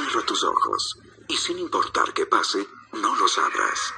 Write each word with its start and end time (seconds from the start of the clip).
Cierra 0.00 0.24
tus 0.24 0.44
ojos 0.44 0.98
y 1.28 1.36
sin 1.36 1.58
importar 1.58 2.14
qué 2.14 2.24
pase, 2.24 2.66
no 2.94 3.14
los 3.16 3.36
abras. 3.36 3.92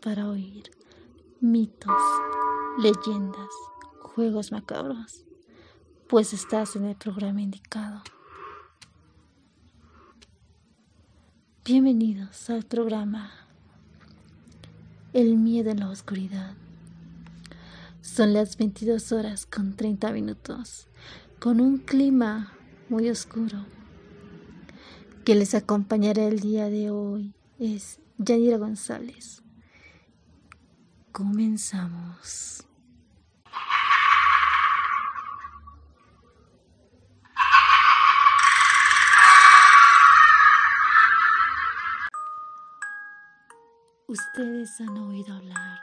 Para 0.00 0.28
oír 0.28 0.70
mitos, 1.40 1.92
leyendas, 2.78 3.48
juegos 4.00 4.52
macabros, 4.52 5.24
pues 6.06 6.32
estás 6.32 6.76
en 6.76 6.84
el 6.84 6.94
programa 6.94 7.42
indicado. 7.42 8.00
Bienvenidos 11.64 12.48
al 12.48 12.62
programa 12.62 13.32
El 15.12 15.36
miedo 15.36 15.70
en 15.70 15.80
la 15.80 15.90
oscuridad. 15.90 16.54
Son 18.02 18.34
las 18.34 18.58
22 18.58 19.10
horas 19.10 19.46
con 19.46 19.74
30 19.74 20.12
minutos, 20.12 20.86
con 21.40 21.60
un 21.60 21.78
clima 21.78 22.52
muy 22.88 23.10
oscuro 23.10 23.64
que 25.24 25.34
les 25.34 25.56
acompañará 25.56 26.24
el 26.28 26.38
día 26.38 26.70
de 26.70 26.92
hoy 26.92 27.34
es 27.58 27.98
Yanira 28.18 28.58
González. 28.58 29.42
Comenzamos. 31.16 32.62
Ustedes 44.06 44.78
han 44.80 44.98
oído 44.98 45.34
hablar 45.36 45.78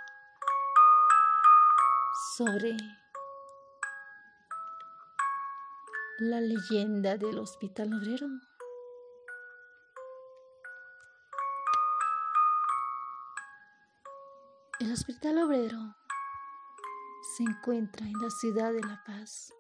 sobre 2.38 2.78
la 6.20 6.42
leyenda 6.42 7.18
del 7.18 7.40
Hospital 7.40 7.92
Obrero. 7.96 8.28
El 14.84 14.92
Hospital 14.92 15.38
Obrero 15.38 15.96
se 17.22 17.44
encuentra 17.44 18.06
en 18.06 18.22
la 18.22 18.30
ciudad 18.30 18.74
de 18.74 18.82
La 18.82 19.02
Paz, 19.06 19.54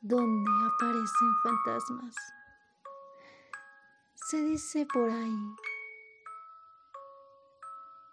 donde 0.00 0.50
aparecen 0.74 1.28
fantasmas. 1.42 2.14
Se 4.14 4.42
dice 4.42 4.86
por 4.90 5.10
ahí 5.10 5.54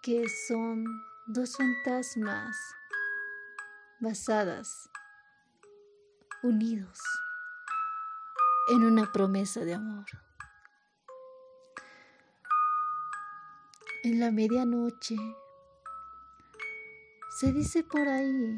que 0.02 0.28
son 0.50 0.83
dos 1.28 1.56
fantasmas 1.56 2.58
basadas, 4.02 4.89
unidos 6.44 7.00
en 8.72 8.83
una 8.83 9.10
promesa 9.10 9.62
de 9.62 9.76
amor. 9.76 10.29
En 14.04 14.20
la 14.20 14.32
medianoche. 14.32 15.17
Se 17.39 17.52
dice 17.52 17.83
por 17.83 18.08
ahí 18.08 18.58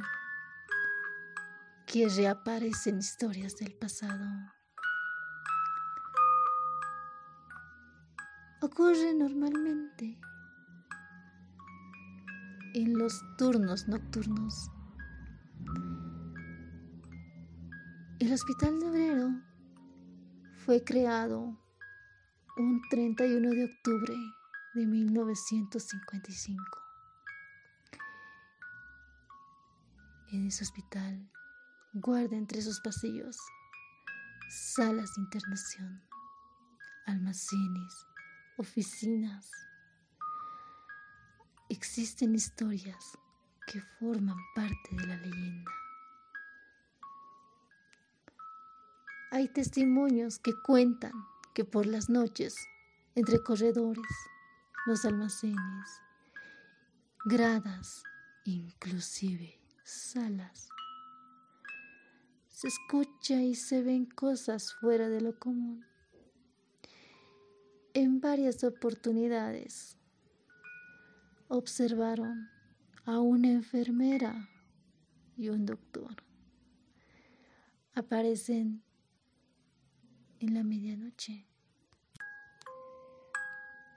que 1.88 2.08
reaparecen 2.10 3.00
historias 3.00 3.56
del 3.58 3.74
pasado. 3.74 4.26
Ocurre 8.62 9.14
normalmente 9.16 10.20
en 12.76 12.98
los 12.98 13.20
turnos 13.38 13.88
nocturnos. 13.88 14.70
El 18.20 18.32
Hospital 18.32 18.80
de 18.80 18.88
Obrero 18.88 19.30
fue 20.66 20.84
creado 20.84 21.58
un 22.58 22.82
31 22.92 23.50
de 23.50 23.66
octubre 23.66 24.16
de 24.74 24.86
1955. 24.86 26.64
En 30.32 30.48
ese 30.48 30.64
hospital 30.64 31.30
guarda 31.94 32.38
entre 32.38 32.62
sus 32.62 32.80
pasillos 32.80 33.38
salas 34.50 35.16
de 35.16 35.22
internación, 35.22 36.02
almacenes, 37.06 38.08
oficinas. 38.58 39.50
Existen 41.70 42.36
historias 42.36 43.18
que 43.68 43.82
forman 44.00 44.38
parte 44.56 44.96
de 44.96 45.08
la 45.08 45.18
leyenda. 45.18 45.72
Hay 49.32 49.48
testimonios 49.50 50.40
que 50.40 50.52
cuentan 50.66 51.14
que 51.54 51.64
por 51.64 51.86
las 51.86 52.10
noches, 52.10 52.56
entre 53.16 53.42
corredores, 53.42 54.06
los 54.86 55.06
almacenes, 55.06 56.02
gradas, 57.26 58.04
inclusive 58.46 59.60
salas. 59.84 60.70
Se 62.48 62.68
escucha 62.68 63.42
y 63.42 63.54
se 63.54 63.84
ven 63.84 64.06
cosas 64.06 64.74
fuera 64.74 65.08
de 65.08 65.22
lo 65.22 65.38
común. 65.38 65.86
En 67.94 68.22
varias 68.22 68.64
oportunidades 68.64 69.98
observaron 71.48 72.50
a 73.06 73.20
una 73.20 73.52
enfermera 73.52 74.50
y 75.38 75.50
un 75.50 75.66
doctor. 75.66 76.24
Aparecen 77.94 78.84
en 80.40 80.54
la 80.54 80.64
medianoche 80.64 81.51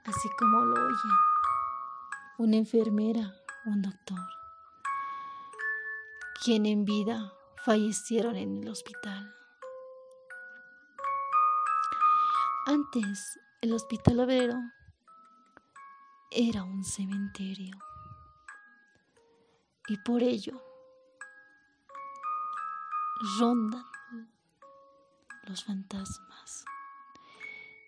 así 0.05 0.29
como 0.37 0.63
lo 0.65 0.85
oyen, 0.85 1.17
una 2.37 2.57
enfermera, 2.57 3.33
un 3.65 3.81
doctor, 3.81 4.19
quien 6.43 6.65
en 6.65 6.85
vida 6.85 7.33
fallecieron 7.63 8.35
en 8.35 8.63
el 8.63 8.69
hospital. 8.69 9.33
Antes, 12.67 13.39
el 13.61 13.73
hospital 13.73 14.19
obrero 14.19 14.55
era 16.29 16.63
un 16.63 16.83
cementerio 16.83 17.77
y 19.87 19.97
por 19.97 20.21
ello 20.21 20.61
rondan 23.39 23.85
los 25.43 25.63
fantasmas. 25.63 26.65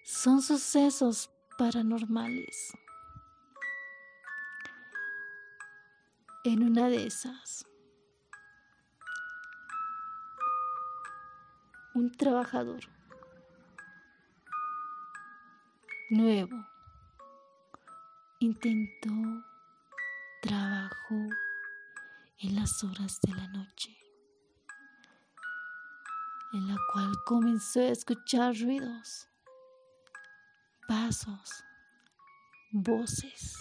Son 0.03 0.41
sucesos 0.41 1.29
paranormales. 1.57 2.71
En 6.43 6.63
una 6.63 6.87
de 6.87 7.07
esas, 7.07 7.65
un 11.95 12.11
trabajador 12.11 12.81
nuevo 16.11 16.55
intentó 18.39 19.09
trabajo 20.43 21.15
en 22.39 22.55
las 22.55 22.83
horas 22.83 23.19
de 23.23 23.33
la 23.33 23.47
noche, 23.47 23.97
en 26.53 26.67
la 26.67 26.77
cual 26.93 27.11
comenzó 27.25 27.79
a 27.79 27.89
escuchar 27.89 28.55
ruidos 28.55 29.27
pasos, 30.87 31.65
voces. 32.71 33.57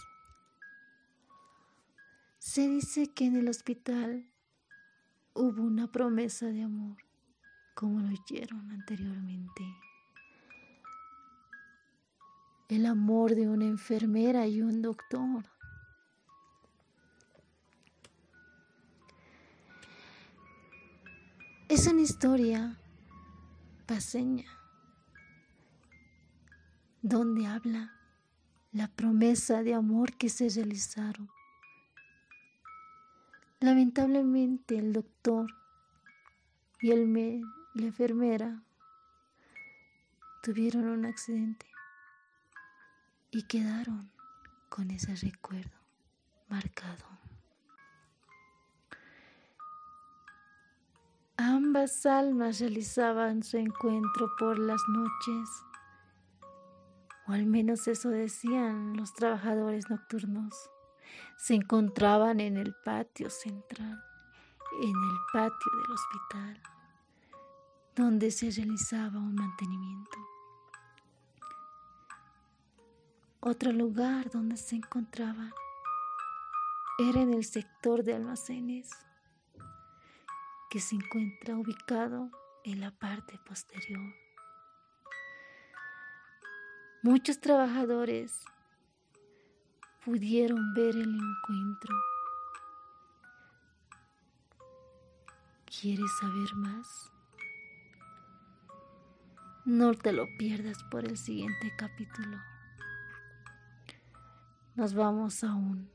Se 2.39 2.69
dice 2.69 3.13
que 3.13 3.27
en 3.27 3.37
el 3.37 3.49
hospital 3.49 4.31
hubo 5.35 5.63
una 5.63 5.91
promesa 5.91 6.47
de 6.47 6.63
amor 6.63 6.97
como 7.75 8.01
lo 8.01 8.09
oyeron 8.09 8.71
anteriormente. 8.71 9.63
El 12.69 12.87
amor 12.87 13.35
de 13.35 13.49
una 13.49 13.67
enfermera 13.67 14.47
y 14.47 14.63
un 14.63 14.81
doctor. 14.81 15.45
Es 21.69 21.87
una 21.87 22.01
historia 22.01 22.79
paseña 23.87 24.56
donde 27.09 27.47
habla 27.47 27.93
la 28.73 28.89
promesa 28.89 29.63
de 29.63 29.75
amor 29.75 30.15
que 30.15 30.29
se 30.29 30.49
realizaron. 30.49 31.31
Lamentablemente 33.61 34.77
el 34.77 34.93
doctor 34.93 35.47
y 36.81 36.91
el 36.91 37.07
la 37.75 37.87
enfermera 37.87 38.61
tuvieron 40.43 40.89
un 40.89 41.07
accidente 41.07 41.67
y 43.31 43.45
quedaron 43.45 44.11
con 44.69 44.91
ese 44.91 45.15
recuerdo 45.15 45.79
marcado. 46.49 47.05
Ambas 51.37 52.05
almas 52.05 52.59
realizaban 52.59 53.45
su 53.45 53.59
encuentro 53.59 54.29
por 54.39 54.59
las 54.59 54.81
noches, 54.89 55.49
o 57.29 57.33
al 57.33 57.47
menos 57.47 57.89
eso 57.89 58.11
decían 58.11 58.97
los 58.97 59.13
trabajadores 59.15 59.91
nocturnos. 59.91 60.71
Se 61.39 61.55
encontraban 61.55 62.41
en 62.41 62.57
el 62.57 62.75
patio 62.85 63.31
central, 63.31 64.03
en 64.81 64.89
el 64.89 65.19
patio 65.33 65.73
del 65.83 65.93
hospital 65.93 66.77
donde 67.97 68.31
se 68.31 68.51
realizaba 68.51 69.19
un 69.19 69.35
mantenimiento. 69.35 70.19
Otro 73.41 73.73
lugar 73.73 74.31
donde 74.31 74.59
se 74.59 74.77
encontraba 74.77 75.51
era 76.99 77.23
en 77.23 77.33
el 77.33 77.45
sector 77.45 78.05
de 78.05 78.15
almacenes, 78.15 78.91
que 80.69 80.79
se 80.79 80.97
encuentra 80.97 81.57
ubicado 81.57 82.31
en 82.65 82.81
la 82.81 82.91
parte 82.91 83.39
posterior. 83.47 84.26
Muchos 87.07 87.39
trabajadores 87.39 88.45
pudieron 90.05 90.75
ver 90.75 90.97
el 90.97 91.15
encuentro. 91.15 91.95
¿Quieres 95.67 96.11
saber 96.21 96.53
más? 96.57 97.13
No 99.65 99.95
te 99.95 100.11
lo 100.11 100.27
pierdas 100.37 100.83
por 100.91 101.05
el 101.05 101.17
siguiente 101.17 101.73
capítulo. 101.79 102.39
Nos 104.75 104.93
vamos 104.93 105.45
a 105.45 105.55
un 105.55 105.89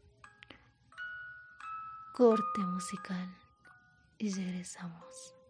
corte 2.13 2.61
musical 2.61 3.35
y 4.17 4.33
regresamos. 4.33 5.40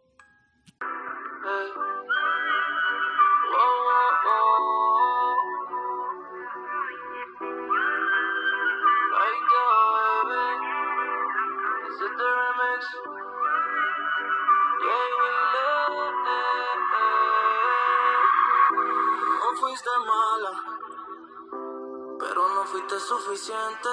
Fuiste 22.71 22.99
suficiente. 22.99 23.89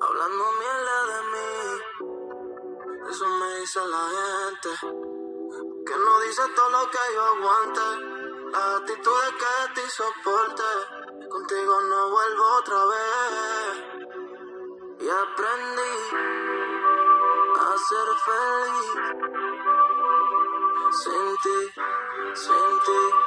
Hablando 0.00 0.44
mierda 0.58 1.06
de 1.12 1.18
mí. 1.32 1.50
Eso 3.10 3.26
me 3.28 3.60
dice 3.60 3.80
la 3.86 4.04
gente. 4.16 4.70
Que 5.86 5.96
no 5.96 6.20
dice 6.20 6.42
todo 6.56 6.70
lo 6.70 6.90
que 6.90 6.98
yo 7.14 7.22
aguante. 7.24 7.86
La 8.50 8.76
actitud 8.76 9.18
de 9.24 9.30
que 9.40 9.54
te 9.74 9.88
soporte. 9.88 10.68
Contigo 11.30 11.80
no 11.82 12.10
vuelvo 12.10 12.44
otra 12.58 12.84
vez. 12.86 13.72
Y 15.00 15.08
aprendí 15.08 16.43
a 17.56 17.78
ser 17.86 18.08
feliz. 18.24 18.88
Sin 21.02 21.36
ti, 21.42 21.58
sin 22.34 22.72
ti, 22.86 23.23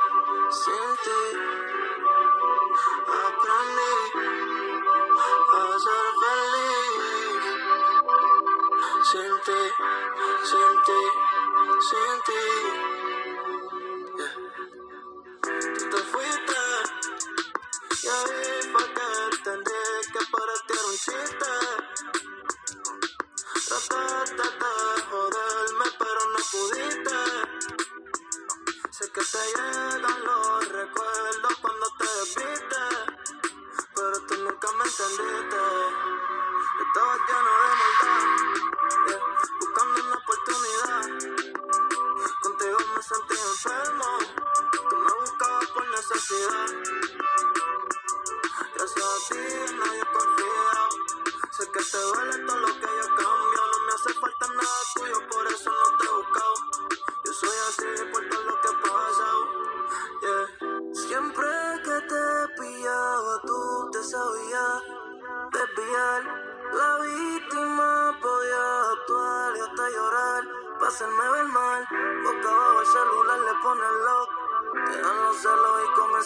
que 29.17 29.23
te 29.23 29.43
llegan 29.47 30.23
los 30.25 30.69
recuerdos 30.69 31.55
cuando 31.59 31.87
te 31.97 32.05
viste 32.39 32.81
nunca 34.43 34.67
me 34.73 34.83
entendiste. 34.85 35.57
Estaba 36.85 37.13
lleno 37.25 37.51
de 37.63 37.73
maldad, 37.81 38.25
buscando 39.59 39.95
una 40.05 40.17
oportunidad. 40.17 41.03
Contigo 42.43 42.77
me 42.95 43.01
sentí 43.01 43.33
enfermo, 43.33 44.09
tú 44.87 44.95
me 44.97 45.11
buscabas 45.19 45.67
por 45.71 45.85
necesidad. 45.89 46.69
Gracias 48.75 49.05
a 49.05 49.33
ti 49.33 49.41
nadie 49.79 50.03
confía. 50.13 50.81
Sé 51.57 51.63
que 51.71 51.79
te 51.79 51.97
duele 51.97 52.37
todo 52.45 52.57
lo 52.57 52.67
que 52.67 52.86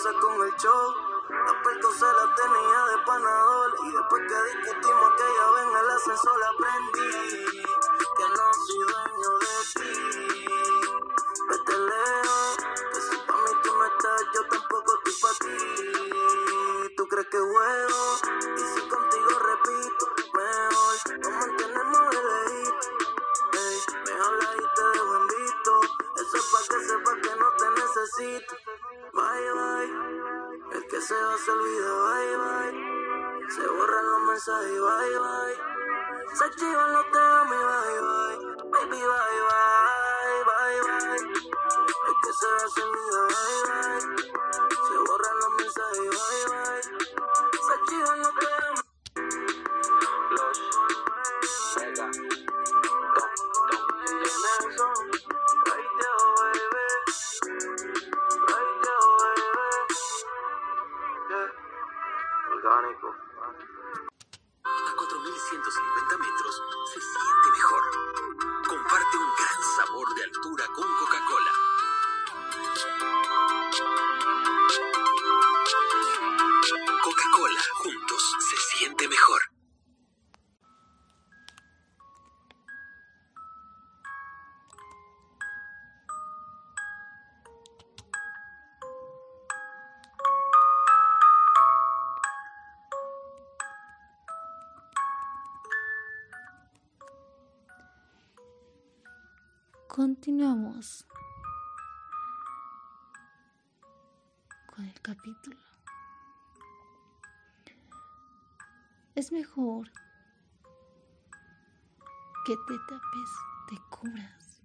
con 0.10 0.34
el 0.42 0.56
show. 0.58 0.96
La 1.30 1.62
perco 1.62 1.92
se 1.94 2.06
la 2.06 2.36
tenía 2.36 2.86
de 2.90 2.98
panador. 3.06 3.76
Y 3.86 3.92
después 3.92 4.22
que 4.28 4.58
discutimos 4.58 5.12
aquella 5.14 5.46
vez 5.52 5.66
en 5.68 5.78
el 5.78 5.90
ascensor 5.92 6.44
aprendí 6.44 7.11
que 7.11 7.11
se 31.02 31.16
va 31.16 31.38
se 31.38 31.52
olvida, 31.52 31.92
bye, 32.06 32.38
bye. 32.38 33.50
Se 33.50 33.68
borran 33.68 34.06
los 34.06 34.22
mensajes, 34.22 34.80
bye, 34.80 35.20
bye. 35.20 35.56
Se 36.36 36.46
chivan 36.56 36.94
los 36.94 37.06
temas, 37.12 37.50
bye, 37.50 38.00
bye. 38.08 38.38
Baby, 38.72 39.00
bye, 39.02 39.40
bye, 39.50 40.42
bye, 40.50 40.80
bye. 40.86 41.22
El 42.08 42.16
va 42.24 42.70
se 42.70 42.82
olvida, 42.84 43.22
bye, 43.34 43.62
bye. 43.68 44.02
Se 44.70 44.96
borran 45.08 45.38
los 45.40 45.52
mensajes, 45.58 46.10
bye, 46.10 46.46
bye. 46.50 46.71
Continuamos 99.94 101.06
con 104.74 104.86
el 104.86 105.02
capítulo. 105.02 105.58
Es 109.16 109.34
mejor 109.34 109.92
que 112.46 112.56
te 112.56 112.78
tapes, 112.88 113.32
te 113.68 113.78
curas, 113.90 114.62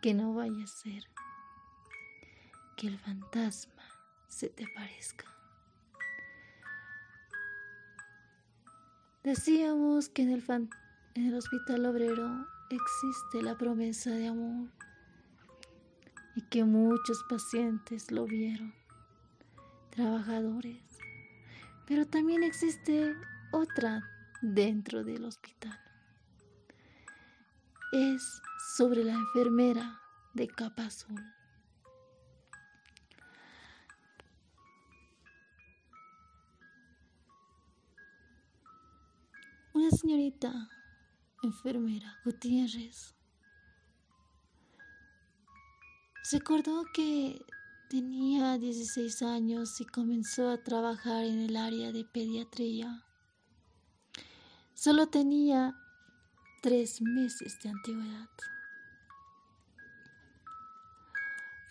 que 0.00 0.14
no 0.14 0.32
vaya 0.32 0.62
a 0.62 0.68
ser 0.68 1.02
que 2.76 2.86
el 2.86 3.00
fantasma 3.00 3.82
se 4.28 4.48
te 4.48 4.64
parezca. 4.76 5.26
Decíamos 9.24 10.08
que 10.08 10.22
en 10.22 10.30
el, 10.30 10.70
en 11.16 11.26
el 11.26 11.34
hospital 11.34 11.84
obrero 11.84 12.59
existe 12.76 13.42
la 13.42 13.56
promesa 13.56 14.10
de 14.10 14.28
amor 14.28 14.68
y 16.36 16.42
que 16.42 16.64
muchos 16.64 17.24
pacientes 17.28 18.10
lo 18.10 18.26
vieron, 18.26 18.72
trabajadores, 19.90 20.82
pero 21.86 22.06
también 22.06 22.42
existe 22.42 23.14
otra 23.50 24.02
dentro 24.40 25.02
del 25.02 25.24
hospital. 25.24 25.78
Es 27.92 28.40
sobre 28.76 29.02
la 29.02 29.14
enfermera 29.14 30.00
de 30.34 30.46
capa 30.46 30.86
azul. 30.86 31.20
Una 39.72 39.90
señorita 39.90 40.68
enfermera 41.42 42.18
Gutiérrez 42.24 43.14
se 46.22 46.36
acordó 46.36 46.84
que 46.92 47.44
tenía 47.88 48.56
16 48.56 49.22
años 49.22 49.80
y 49.80 49.84
comenzó 49.84 50.50
a 50.50 50.62
trabajar 50.62 51.24
en 51.24 51.40
el 51.40 51.56
área 51.56 51.90
de 51.90 52.04
pediatría. 52.04 53.04
Solo 54.74 55.08
tenía 55.08 55.74
tres 56.62 57.02
meses 57.02 57.58
de 57.62 57.70
antigüedad. 57.70 58.28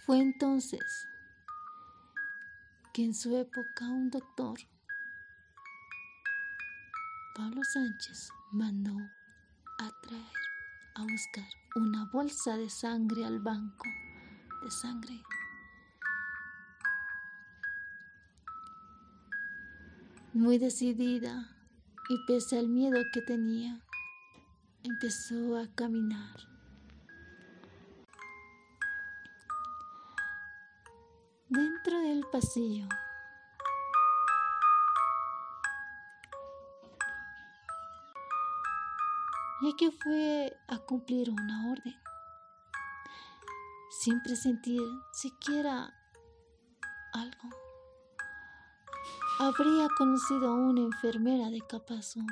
Fue 0.06 0.20
entonces 0.20 1.08
que 2.92 3.06
en 3.06 3.14
su 3.14 3.38
época 3.38 3.88
un 3.88 4.10
doctor 4.10 4.60
Pablo 7.34 7.62
Sánchez 7.64 8.30
mandó 8.52 8.98
a 9.80 9.90
traer, 10.02 10.24
a 10.96 11.04
buscar 11.04 11.48
una 11.76 12.06
bolsa 12.12 12.58
de 12.58 12.70
sangre 12.70 13.26
al 13.26 13.40
banco 13.40 13.86
de 14.62 14.70
sangre. 14.70 15.22
Muy 20.34 20.58
decidida 20.58 21.50
y 22.10 22.18
pese 22.28 22.60
al 22.60 22.68
miedo 22.68 23.00
que 23.14 23.22
tenía, 23.22 23.82
empezó 24.84 25.58
a 25.58 25.68
caminar. 25.76 26.36
Dentro 31.48 32.00
del 32.02 32.24
pasillo 32.32 32.88
ya 39.62 39.76
que 39.78 39.92
fue 39.92 40.58
a 40.68 40.78
cumplir 40.80 41.30
una 41.30 41.72
orden, 41.72 41.96
sin 44.02 44.22
presentir 44.22 44.82
siquiera 45.12 45.94
algo. 47.14 47.50
Habría 49.40 49.88
conocido 49.98 50.50
a 50.50 50.54
una 50.54 50.82
enfermera 50.82 51.50
de 51.50 51.62
Capazú, 51.68 52.26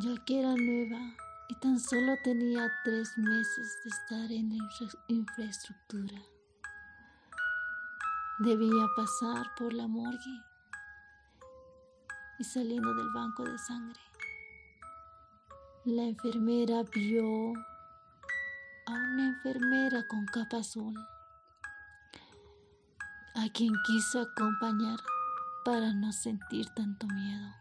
ya 0.00 0.24
que 0.24 0.40
era 0.40 0.54
nueva 0.54 1.14
y 1.48 1.54
tan 1.56 1.78
solo 1.78 2.14
tenía 2.24 2.70
tres 2.84 3.18
meses 3.18 3.78
de 3.84 3.90
estar 3.90 4.32
en 4.32 4.48
la 4.48 4.64
infraestructura. 5.08 6.22
Debía 8.38 8.86
pasar 8.96 9.46
por 9.56 9.72
la 9.74 9.86
morgue 9.86 10.53
y 12.38 12.44
saliendo 12.44 12.94
del 12.94 13.10
banco 13.12 13.44
de 13.44 13.58
sangre. 13.58 14.00
La 15.84 16.04
enfermera 16.04 16.82
vio 16.94 17.52
a 18.86 18.92
una 18.92 19.26
enfermera 19.26 20.06
con 20.08 20.24
capa 20.26 20.58
azul, 20.58 20.94
a 23.34 23.48
quien 23.52 23.72
quiso 23.86 24.20
acompañar 24.20 24.98
para 25.64 25.92
no 25.92 26.12
sentir 26.12 26.66
tanto 26.74 27.06
miedo. 27.06 27.54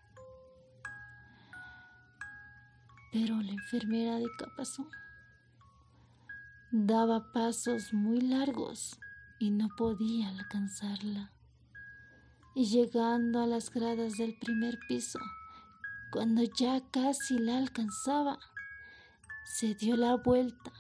Pero 3.12 3.42
la 3.42 3.52
enfermera 3.52 4.18
de 4.18 4.28
capa 4.38 4.62
azul 4.62 4.90
daba 6.72 7.32
pasos 7.34 7.94
muy 7.94 8.22
largos 8.22 9.00
y 9.38 9.52
no 9.52 9.68
podía 9.76 10.30
alcanzarla 10.30 11.33
y 12.56 12.66
llegando 12.66 13.42
a 13.42 13.48
las 13.48 13.72
gradas 13.72 14.14
del 14.14 14.38
primer 14.38 14.78
piso, 14.88 15.20
cuando 16.12 16.44
ya 16.44 16.82
casi 16.92 17.40
la 17.40 17.58
alcanzaba, 17.58 18.40
se 19.46 19.74
dio 19.76 19.98
la 19.98 20.16
vuelta 20.16 20.72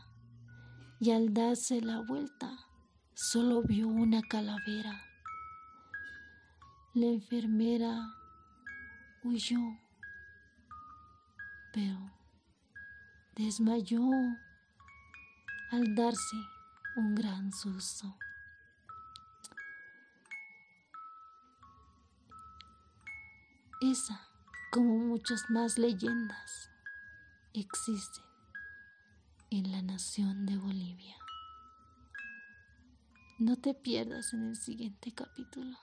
y 0.99 1.11
al 1.11 1.33
darse 1.33 1.81
la 1.81 1.99
vuelta 2.01 2.67
solo 3.13 3.61
vio 3.63 3.87
una 3.87 4.21
calavera. 4.21 5.01
La 6.93 7.07
enfermera 7.07 8.13
huyó, 9.23 9.59
pero 11.73 11.97
desmayó 13.35 14.01
al 15.71 15.95
darse 15.95 16.37
un 16.95 17.15
gran 17.15 17.51
susto. 17.51 18.15
Esa, 23.91 24.29
como 24.71 24.97
muchas 24.97 25.49
más 25.49 25.77
leyendas, 25.77 26.69
existen 27.53 28.23
en 29.49 29.73
la 29.73 29.81
nación 29.81 30.45
de 30.45 30.55
Bolivia. 30.55 31.17
No 33.39 33.57
te 33.57 33.73
pierdas 33.73 34.31
en 34.33 34.51
el 34.51 34.55
siguiente 34.55 35.11
capítulo. 35.13 35.77